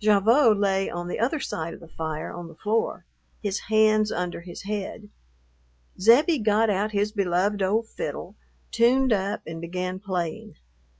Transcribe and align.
Gavotte 0.00 0.56
lay 0.56 0.88
on 0.88 1.08
the 1.08 1.18
other 1.18 1.40
side 1.40 1.74
of 1.74 1.80
the 1.80 1.88
fire 1.88 2.32
on 2.32 2.46
the 2.46 2.54
floor, 2.54 3.06
his 3.42 3.58
hands 3.58 4.12
under 4.12 4.40
his 4.40 4.62
head. 4.62 5.08
Zebbie 6.00 6.38
got 6.38 6.70
out 6.70 6.92
his 6.92 7.10
beloved 7.10 7.60
old 7.60 7.88
fiddle, 7.88 8.36
tuned 8.70 9.12
up, 9.12 9.42
and 9.48 9.60
began 9.60 9.98
playing. 9.98 10.54